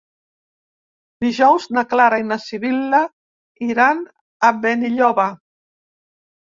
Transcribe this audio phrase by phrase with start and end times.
[1.25, 3.03] Dijous na Clara i na Sibil·la
[3.69, 4.05] iran
[4.51, 5.33] a Benilloba.